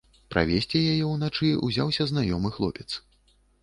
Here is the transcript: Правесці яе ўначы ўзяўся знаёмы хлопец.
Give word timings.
Правесці 0.35 0.81
яе 0.93 1.05
ўначы 1.13 1.53
ўзяўся 1.69 2.11
знаёмы 2.15 2.49
хлопец. 2.61 2.89